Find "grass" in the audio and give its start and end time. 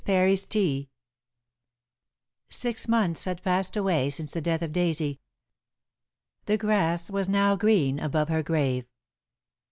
6.57-7.11